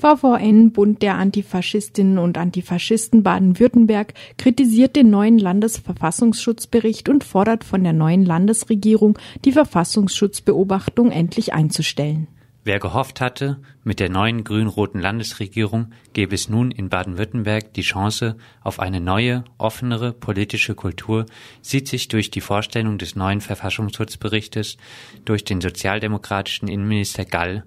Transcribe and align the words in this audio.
VVN, 0.00 0.72
Bund 0.72 1.02
der 1.02 1.16
Antifaschistinnen 1.16 2.16
und 2.16 2.38
Antifaschisten 2.38 3.22
Baden-Württemberg, 3.22 4.14
kritisiert 4.38 4.96
den 4.96 5.10
neuen 5.10 5.38
Landesverfassungsschutzbericht 5.38 7.10
und 7.10 7.22
fordert 7.22 7.64
von 7.64 7.84
der 7.84 7.92
neuen 7.92 8.24
Landesregierung, 8.24 9.18
die 9.44 9.52
Verfassungsschutzbeobachtung 9.52 11.10
endlich 11.10 11.52
einzustellen. 11.52 12.28
Wer 12.64 12.78
gehofft 12.78 13.20
hatte, 13.20 13.60
mit 13.84 14.00
der 14.00 14.08
neuen 14.08 14.42
grün-roten 14.42 15.00
Landesregierung 15.00 15.92
gäbe 16.14 16.34
es 16.34 16.48
nun 16.48 16.70
in 16.70 16.88
Baden-Württemberg 16.88 17.74
die 17.74 17.82
Chance 17.82 18.36
auf 18.62 18.80
eine 18.80 19.02
neue, 19.02 19.44
offenere 19.58 20.14
politische 20.14 20.74
Kultur, 20.74 21.26
sieht 21.60 21.88
sich 21.88 22.08
durch 22.08 22.30
die 22.30 22.40
Vorstellung 22.40 22.96
des 22.96 23.16
neuen 23.16 23.42
Verfassungsschutzberichtes 23.42 24.78
durch 25.26 25.44
den 25.44 25.60
sozialdemokratischen 25.60 26.68
Innenminister 26.68 27.26
Gall 27.26 27.64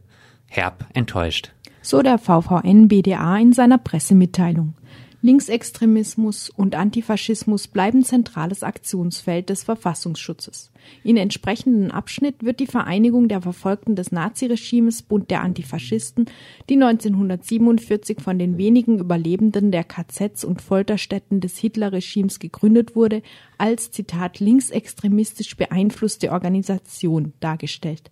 herb 0.47 0.85
enttäuscht 0.93 1.51
so 1.83 2.01
der 2.01 2.17
VVN-BDA 2.17 3.37
in 3.37 3.53
seiner 3.53 3.77
Pressemitteilung. 3.77 4.73
Linksextremismus 5.21 6.49
und 6.49 6.75
Antifaschismus 6.75 7.69
bleiben 7.69 8.03
zentrales 8.03 8.61
Aktionsfeld 8.61 9.49
des 9.49 9.63
Verfassungsschutzes. 9.63 10.69
In 11.01 11.15
entsprechenden 11.15 11.91
Abschnitt 11.91 12.43
wird 12.43 12.59
die 12.59 12.67
Vereinigung 12.67 13.29
der 13.29 13.41
Verfolgten 13.41 13.95
des 13.95 14.11
Naziregimes 14.11 15.01
Bund 15.01 15.31
der 15.31 15.41
Antifaschisten, 15.41 16.25
die 16.69 16.73
1947 16.73 18.19
von 18.19 18.37
den 18.37 18.57
wenigen 18.57 18.99
Überlebenden 18.99 19.71
der 19.71 19.85
KZs 19.85 20.43
und 20.43 20.61
Folterstätten 20.61 21.39
des 21.39 21.57
Hitlerregimes 21.57 22.39
gegründet 22.39 22.93
wurde, 22.93 23.21
als 23.57 23.91
Zitat 23.91 24.41
linksextremistisch 24.41 25.55
beeinflusste 25.55 26.33
Organisation 26.33 27.31
dargestellt. 27.39 28.11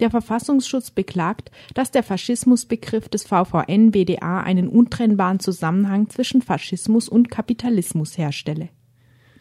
Der 0.00 0.10
Verfassungsschutz 0.10 0.90
beklagt, 0.90 1.50
dass 1.74 1.90
der 1.90 2.02
Faschismusbegriff 2.02 3.08
des 3.08 3.24
VVN-BDA 3.24 4.40
einen 4.40 4.68
untrennbaren 4.68 5.38
Zusammenhang 5.38 6.10
zwischen 6.10 6.42
Faschismus 6.42 7.08
und 7.08 7.30
Kapitalismus 7.30 8.18
herstelle. 8.18 8.70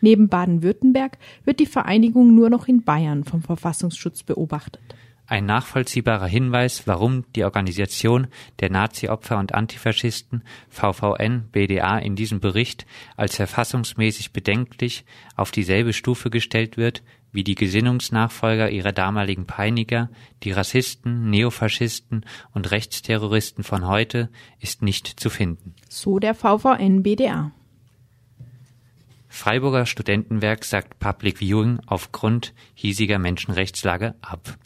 Neben 0.02 0.28
Baden-Württemberg 0.28 1.18
wird 1.46 1.60
die 1.60 1.66
Vereinigung 1.66 2.36
nur 2.36 2.50
noch 2.50 2.68
in 2.68 2.84
Bayern 2.84 3.24
vom 3.24 3.42
Verfassungsschutz 3.42 4.24
beobachtet. 4.24 4.82
Ein 5.26 5.46
nachvollziehbarer 5.46 6.28
Hinweis, 6.28 6.86
warum 6.86 7.24
die 7.34 7.46
Organisation 7.46 8.28
der 8.60 8.70
Nazi-Opfer 8.70 9.40
und 9.40 9.56
Antifaschisten 9.56 10.44
VVN 10.70 11.48
BDA 11.52 11.98
in 11.98 12.18
diesem 12.18 12.42
Bericht 12.42 12.86
als 13.16 13.38
verfassungsmäßig 13.38 14.34
bedenklich 14.34 15.06
auf 15.38 15.52
dieselbe 15.52 15.94
Stufe 15.94 16.30
gestellt 16.30 16.76
wird 16.76 17.02
wie 17.34 17.44
die 17.44 17.56
Gesinnungsnachfolger 17.56 18.70
ihrer 18.70 18.94
damaligen 18.94 19.46
Peiniger, 19.46 20.10
die 20.44 20.52
Rassisten, 20.52 21.30
Neofaschisten 21.30 22.26
und 22.54 22.72
Rechtsterroristen 22.72 23.64
von 23.64 23.88
heute, 23.88 24.30
ist 24.62 24.82
nicht 24.82 25.08
zu 25.20 25.30
finden. 25.30 25.76
So 25.90 26.20
der 26.20 26.36
VVN 26.36 27.04
BDA. 27.04 27.52
Freiburger 29.28 29.88
Studentenwerk 29.88 30.64
sagt 30.64 31.00
Public 31.00 31.40
Viewing 31.40 31.80
aufgrund 31.88 32.54
hiesiger 32.76 33.18
Menschenrechtslage 33.18 34.14
ab. 34.22 34.58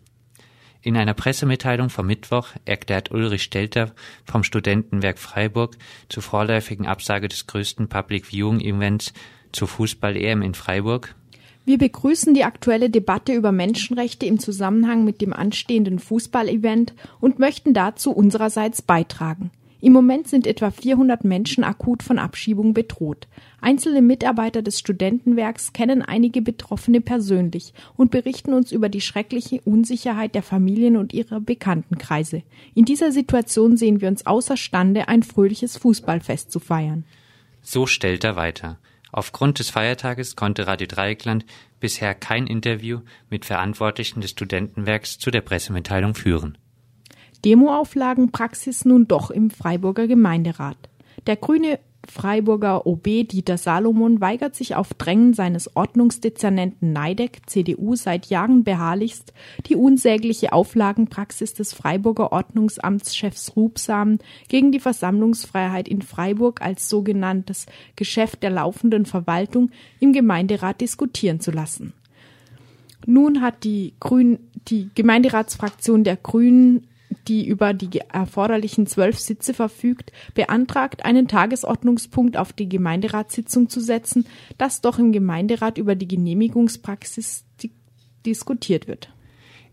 In 0.82 0.98
einer 0.98 1.14
Pressemitteilung 1.14 1.90
vom 1.90 2.06
Mittwoch 2.06 2.50
erklärt 2.66 3.12
Ulrich 3.12 3.44
Stelter 3.44 3.94
vom 4.26 4.44
Studentenwerk 4.44 5.20
Freiburg 5.20 5.78
zur 6.10 6.22
vorläufigen 6.22 6.86
Absage 6.86 7.30
des 7.30 7.48
größten 7.48 7.88
Public 7.88 8.26
Viewing 8.26 8.60
Events 8.60 9.14
zur 9.54 9.70
Fußball-EM 9.70 10.42
in 10.42 10.54
Freiburg, 10.54 11.16
wir 11.68 11.78
begrüßen 11.78 12.34
die 12.34 12.46
aktuelle 12.46 12.90
Debatte 12.90 13.34
über 13.34 13.52
Menschenrechte 13.52 14.26
im 14.26 14.40
Zusammenhang 14.40 15.04
mit 15.04 15.20
dem 15.20 15.34
anstehenden 15.34 16.00
Fußballevent 16.00 16.94
und 17.20 17.40
möchten 17.40 17.74
dazu 17.74 18.12
unsererseits 18.12 18.82
beitragen. 18.82 19.52
Im 19.82 19.92
Moment 19.92 20.30
sind 20.30 20.48
etwa 20.48 20.72
400 20.72 21.26
Menschen 21.26 21.66
akut 21.66 22.04
von 22.04 22.20
Abschiebung 22.20 22.74
bedroht. 22.74 23.28
Einzelne 23.60 24.02
Mitarbeiter 24.02 24.62
des 24.62 24.80
Studentenwerks 24.80 25.74
kennen 25.74 26.02
einige 26.02 26.42
Betroffene 26.42 27.02
persönlich 27.02 27.74
und 27.98 28.12
berichten 28.12 28.54
uns 28.54 28.72
über 28.72 28.88
die 28.88 29.02
schreckliche 29.02 29.60
Unsicherheit 29.66 30.36
der 30.36 30.44
Familien 30.44 30.96
und 30.96 31.14
ihrer 31.14 31.42
Bekanntenkreise. 31.42 32.44
In 32.76 32.86
dieser 32.86 33.12
Situation 33.12 33.76
sehen 33.76 34.00
wir 34.00 34.08
uns 34.08 34.26
außerstande, 34.26 35.10
ein 35.10 35.22
fröhliches 35.22 35.76
Fußballfest 35.76 36.50
zu 36.50 36.62
feiern. 36.62 37.04
So 37.62 37.86
stellt 37.88 38.24
er 38.24 38.38
weiter. 38.38 38.80
Aufgrund 39.12 39.60
des 39.60 39.70
Feiertages 39.70 40.36
konnte 40.36 40.68
Radio 40.68 40.88
Dreieckland 40.88 41.46
bisher 41.80 42.14
kein 42.14 42.48
Interview 42.48 43.02
mit 43.30 43.46
Verantwortlichen 43.46 44.22
des 44.22 44.32
Studentenwerks 44.32 45.18
zu 45.18 45.32
der 45.32 45.42
Pressemitteilung 45.42 46.16
führen. 46.16 46.58
Demoauflagenpraxis 47.46 48.86
nun 48.86 49.08
doch 49.08 49.32
im 49.32 49.50
Freiburger 49.50 50.08
Gemeinderat. 50.08 50.78
Der 51.28 51.36
grüne 51.36 51.80
Freiburger 52.06 52.88
OB 52.88 53.04
Dieter 53.04 53.58
Salomon 53.58 54.22
weigert 54.22 54.56
sich 54.56 54.76
auf 54.76 54.94
Drängen 54.94 55.34
seines 55.34 55.76
Ordnungsdezernenten 55.76 56.94
Neideck, 56.94 57.42
CDU, 57.48 57.96
seit 57.96 58.28
Jahren 58.28 58.64
beharrlichst, 58.64 59.34
die 59.66 59.76
unsägliche 59.76 60.54
Auflagenpraxis 60.54 61.54
des 61.54 61.74
Freiburger 61.74 62.32
Ordnungsamtschefs 62.32 63.56
Rubsam 63.56 64.20
gegen 64.48 64.72
die 64.72 64.80
Versammlungsfreiheit 64.80 65.88
in 65.88 66.02
Freiburg 66.02 66.62
als 66.62 66.88
sogenanntes 66.88 67.66
Geschäft 67.96 68.44
der 68.44 68.52
laufenden 68.52 69.06
Verwaltung 69.06 69.72
im 70.00 70.14
Gemeinderat 70.14 70.82
diskutieren 70.82 71.40
zu 71.40 71.52
lassen. 71.52 71.94
Nun 73.06 73.42
hat 73.42 73.64
die 73.64 73.94
Grün, 74.00 74.40
die 74.68 74.90
Gemeinderatsfraktion 74.96 76.04
der 76.04 76.18
Grünen 76.18 76.88
die 77.28 77.48
über 77.48 77.74
die 77.74 78.00
erforderlichen 78.00 78.88
zwölf 78.88 79.20
Sitze 79.20 79.54
verfügt, 79.54 80.12
beantragt, 80.34 81.06
einen 81.06 81.28
Tagesordnungspunkt 81.28 82.38
auf 82.38 82.54
die 82.54 82.70
Gemeinderatssitzung 82.70 83.70
zu 83.70 83.80
setzen, 83.80 84.26
dass 84.58 84.82
doch 84.82 85.00
im 85.00 85.12
Gemeinderat 85.12 85.78
über 85.78 85.96
die 85.96 86.08
Genehmigungspraxis 86.08 87.46
di 87.62 87.72
diskutiert 88.26 88.88
wird. 88.88 89.10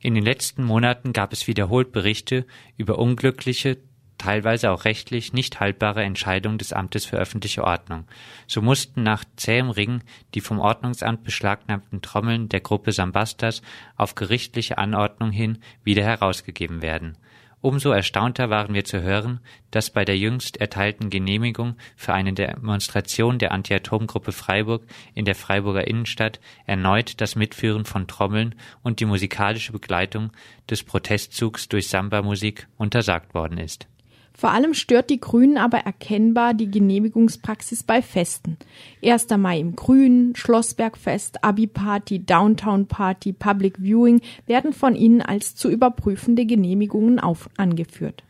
In 0.00 0.14
den 0.14 0.24
letzten 0.24 0.64
Monaten 0.64 1.12
gab 1.12 1.32
es 1.32 1.48
wiederholt 1.48 1.90
Berichte 1.90 2.44
über 2.76 2.98
unglückliche, 2.98 3.78
teilweise 4.18 4.70
auch 4.70 4.84
rechtlich 4.84 5.32
nicht 5.32 5.60
haltbare 5.60 6.02
Entscheidungen 6.02 6.58
des 6.58 6.72
Amtes 6.72 7.04
für 7.04 7.16
öffentliche 7.16 7.64
Ordnung. 7.64 8.04
So 8.46 8.62
mussten 8.62 9.02
nach 9.02 9.24
zähem 9.36 9.70
Ring 9.70 10.02
die 10.34 10.40
vom 10.40 10.60
Ordnungsamt 10.60 11.24
beschlagnahmten 11.24 12.02
Trommeln 12.02 12.48
der 12.48 12.60
Gruppe 12.60 12.92
Sambastas 12.92 13.62
auf 13.96 14.14
gerichtliche 14.14 14.78
Anordnung 14.78 15.30
hin 15.30 15.58
wieder 15.82 16.04
herausgegeben 16.04 16.82
werden. 16.82 17.16
Umso 17.64 17.92
erstaunter 17.92 18.50
waren 18.50 18.74
wir 18.74 18.84
zu 18.84 19.00
hören, 19.00 19.40
dass 19.70 19.88
bei 19.88 20.04
der 20.04 20.18
jüngst 20.18 20.58
erteilten 20.58 21.08
Genehmigung 21.08 21.76
für 21.96 22.12
eine 22.12 22.34
Demonstration 22.34 23.38
der 23.38 23.52
Anti-Atom-Gruppe 23.52 24.32
Freiburg 24.32 24.82
in 25.14 25.24
der 25.24 25.34
Freiburger 25.34 25.86
Innenstadt 25.86 26.40
erneut 26.66 27.22
das 27.22 27.36
Mitführen 27.36 27.86
von 27.86 28.06
Trommeln 28.06 28.54
und 28.82 29.00
die 29.00 29.06
musikalische 29.06 29.72
Begleitung 29.72 30.30
des 30.68 30.82
Protestzugs 30.82 31.66
durch 31.66 31.88
Samba-Musik 31.88 32.68
untersagt 32.76 33.32
worden 33.32 33.56
ist. 33.56 33.88
Vor 34.36 34.50
allem 34.50 34.74
stört 34.74 35.10
die 35.10 35.20
Grünen 35.20 35.56
aber 35.56 35.78
erkennbar 35.78 36.54
die 36.54 36.68
Genehmigungspraxis 36.68 37.84
bei 37.84 38.02
Festen. 38.02 38.58
1. 39.02 39.28
Mai 39.38 39.60
im 39.60 39.76
Grünen, 39.76 40.34
Schlossbergfest, 40.34 41.44
Abi-Party, 41.44 42.26
Downtown-Party, 42.26 43.32
Public 43.32 43.78
Viewing 43.78 44.20
werden 44.46 44.72
von 44.72 44.96
ihnen 44.96 45.22
als 45.22 45.54
zu 45.54 45.70
überprüfende 45.70 46.46
Genehmigungen 46.46 47.20
auf 47.20 47.48
angeführt. 47.56 48.24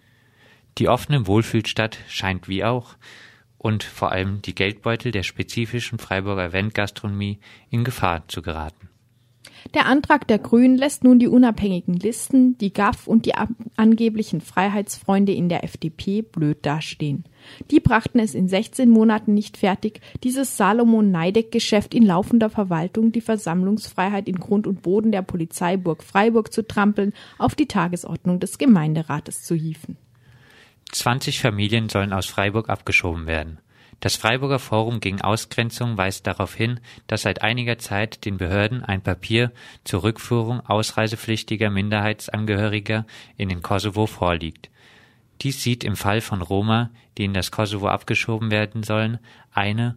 Die 0.76 0.88
offene 0.88 1.26
Wohlfühlstadt 1.26 1.98
scheint 2.08 2.48
wie 2.48 2.64
auch 2.64 2.96
und 3.56 3.82
vor 3.82 4.12
allem 4.12 4.42
die 4.42 4.54
Geldbeutel 4.54 5.10
der 5.10 5.22
spezifischen 5.22 5.98
Freiburger 5.98 6.44
Eventgastronomie 6.44 7.38
in 7.70 7.82
Gefahr 7.82 8.28
zu 8.28 8.42
geraten. 8.42 8.90
Der 9.72 9.86
Antrag 9.86 10.28
der 10.28 10.38
Grünen 10.38 10.76
lässt 10.76 11.04
nun 11.04 11.18
die 11.18 11.28
unabhängigen 11.28 11.94
Listen, 11.94 12.58
die 12.58 12.72
GAF 12.72 13.06
und 13.06 13.24
die 13.24 13.34
angeblichen 13.76 14.40
Freiheitsfreunde 14.40 15.32
in 15.32 15.48
der 15.48 15.64
FDP 15.64 16.22
blöd 16.22 16.58
dastehen. 16.66 17.24
Die 17.70 17.80
brachten 17.80 18.18
es 18.18 18.34
in 18.34 18.48
16 18.48 18.90
Monaten 18.90 19.32
nicht 19.32 19.56
fertig, 19.56 20.00
dieses 20.22 20.56
Salomon-Neideck-Geschäft 20.56 21.94
in 21.94 22.04
laufender 22.04 22.50
Verwaltung, 22.50 23.12
die 23.12 23.20
Versammlungsfreiheit 23.20 24.28
in 24.28 24.36
Grund 24.36 24.66
und 24.66 24.82
Boden 24.82 25.12
der 25.12 25.22
Polizeiburg 25.22 26.02
Freiburg 26.02 26.52
zu 26.52 26.66
trampeln, 26.66 27.12
auf 27.38 27.54
die 27.54 27.66
Tagesordnung 27.66 28.40
des 28.40 28.58
Gemeinderates 28.58 29.42
zu 29.42 29.54
hieven. 29.54 29.96
20 30.92 31.40
Familien 31.40 31.88
sollen 31.88 32.12
aus 32.12 32.26
Freiburg 32.26 32.68
abgeschoben 32.68 33.26
werden. 33.26 33.58
Das 34.00 34.16
Freiburger 34.16 34.58
Forum 34.58 35.00
gegen 35.00 35.20
Ausgrenzung 35.20 35.96
weist 35.96 36.26
darauf 36.26 36.54
hin, 36.54 36.80
dass 37.06 37.22
seit 37.22 37.42
einiger 37.42 37.78
Zeit 37.78 38.24
den 38.24 38.36
Behörden 38.36 38.84
ein 38.84 39.02
Papier 39.02 39.52
zur 39.84 40.02
Rückführung 40.02 40.60
ausreisepflichtiger 40.60 41.70
Minderheitsangehöriger 41.70 43.06
in 43.36 43.48
den 43.48 43.62
Kosovo 43.62 44.06
vorliegt. 44.06 44.70
Dies 45.42 45.62
sieht 45.62 45.84
im 45.84 45.96
Fall 45.96 46.20
von 46.20 46.42
Roma, 46.42 46.90
die 47.18 47.24
in 47.24 47.34
das 47.34 47.50
Kosovo 47.50 47.88
abgeschoben 47.88 48.50
werden 48.50 48.82
sollen, 48.82 49.18
eine 49.52 49.96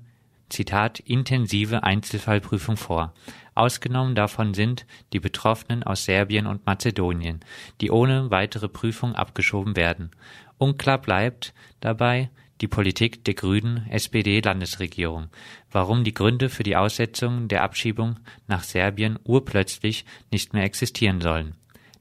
Zitat 0.49 0.99
intensive 0.99 1.83
Einzelfallprüfung 1.83 2.77
vor. 2.77 3.13
Ausgenommen 3.53 4.15
davon 4.15 4.53
sind 4.53 4.85
die 5.13 5.19
Betroffenen 5.19 5.83
aus 5.83 6.05
Serbien 6.05 6.47
und 6.47 6.65
Mazedonien, 6.65 7.41
die 7.81 7.91
ohne 7.91 8.31
weitere 8.31 8.69
Prüfung 8.69 9.15
abgeschoben 9.15 9.75
werden 9.75 10.11
Unklar 10.57 10.97
bleibt 10.97 11.53
dabei 11.79 12.29
die 12.61 12.67
Politik 12.67 13.23
der 13.25 13.33
grünen 13.33 13.87
SPD-Landesregierung, 13.89 15.27
warum 15.71 16.03
die 16.03 16.13
Gründe 16.13 16.49
für 16.49 16.63
die 16.63 16.75
Aussetzung 16.75 17.47
der 17.47 17.63
Abschiebung 17.63 18.19
nach 18.47 18.63
Serbien 18.63 19.19
urplötzlich 19.23 20.05
nicht 20.31 20.53
mehr 20.53 20.63
existieren 20.63 21.21
sollen. 21.21 21.55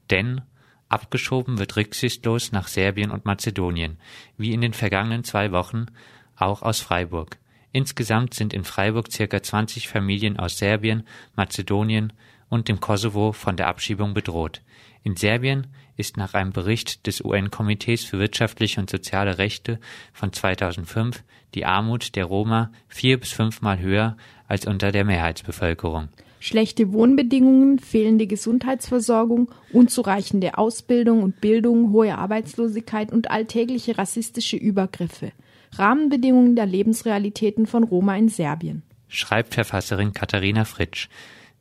Denn 0.09 0.41
abgeschoben 0.89 1.59
wird 1.59 1.75
rücksichtslos 1.75 2.51
nach 2.51 2.67
Serbien 2.67 3.11
und 3.11 3.25
Mazedonien, 3.25 3.97
wie 4.37 4.53
in 4.53 4.61
den 4.61 4.73
vergangenen 4.73 5.23
zwei 5.23 5.51
Wochen 5.51 5.87
auch 6.35 6.61
aus 6.61 6.79
Freiburg. 6.79 7.37
Insgesamt 7.71 8.33
sind 8.33 8.53
in 8.53 8.63
Freiburg 8.63 9.11
circa 9.11 9.43
20 9.43 9.87
Familien 9.87 10.39
aus 10.39 10.57
Serbien, 10.57 11.03
Mazedonien 11.35 12.13
und 12.49 12.67
dem 12.67 12.79
Kosovo 12.79 13.31
von 13.31 13.57
der 13.57 13.67
Abschiebung 13.67 14.13
bedroht. 14.13 14.61
In 15.03 15.15
Serbien 15.15 15.67
ist 15.95 16.17
nach 16.17 16.33
einem 16.33 16.51
Bericht 16.51 17.07
des 17.07 17.21
UN-Komitees 17.23 18.03
für 18.03 18.19
wirtschaftliche 18.19 18.79
und 18.79 18.89
soziale 18.89 19.37
Rechte 19.37 19.79
von 20.13 20.31
2005 20.31 21.23
die 21.55 21.65
Armut 21.65 22.15
der 22.15 22.25
Roma 22.25 22.71
vier 22.87 23.19
bis 23.19 23.31
fünfmal 23.31 23.79
höher 23.79 24.17
als 24.47 24.65
unter 24.65 24.91
der 24.91 25.05
Mehrheitsbevölkerung. 25.05 26.09
Schlechte 26.39 26.93
Wohnbedingungen, 26.93 27.79
fehlende 27.79 28.27
Gesundheitsversorgung, 28.27 29.51
unzureichende 29.73 30.57
Ausbildung 30.57 31.23
und 31.23 31.41
Bildung, 31.41 31.91
hohe 31.91 32.15
Arbeitslosigkeit 32.15 33.11
und 33.11 33.31
alltägliche 33.31 33.97
rassistische 33.97 34.55
Übergriffe. 34.55 35.31
Rahmenbedingungen 35.73 36.55
der 36.55 36.67
Lebensrealitäten 36.67 37.65
von 37.65 37.83
Roma 37.83 38.15
in 38.15 38.29
Serbien. 38.29 38.83
Schreibt 39.07 39.55
Verfasserin 39.55 40.13
Katharina 40.13 40.65
Fritsch. 40.65 41.09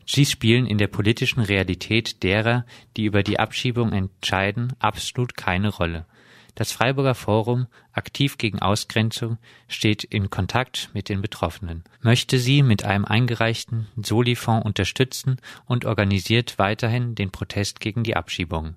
Sie 0.07 0.25
spielen 0.25 0.67
in 0.67 0.79
der 0.79 0.87
politischen 0.87 1.41
Realität 1.41 2.23
derer, 2.23 2.65
die 2.97 3.05
über 3.05 3.25
die 3.25 3.41
Abschiebung 3.41 3.93
entscheiden, 3.93 4.73
absolut 4.79 5.37
keine 5.37 5.69
Rolle. 5.69 6.07
Das 6.55 6.73
Freiburger 6.73 7.15
Forum, 7.15 7.67
aktiv 7.93 8.39
gegen 8.39 8.61
Ausgrenzung, 8.61 9.37
steht 9.69 10.05
in 10.05 10.31
Kontakt 10.31 10.91
mit 10.95 11.11
den 11.11 11.21
Betroffenen, 11.21 11.85
möchte 12.01 12.39
sie 12.39 12.63
mit 12.63 12.83
einem 12.85 13.05
eingereichten 13.05 13.89
Soli-Fonds 14.03 14.65
unterstützen 14.65 15.39
und 15.67 15.85
organisiert 15.85 16.59
weiterhin 16.59 17.15
den 17.15 17.31
Protest 17.31 17.81
gegen 17.81 18.05
die 18.05 18.17
Abschiebung. 18.17 18.77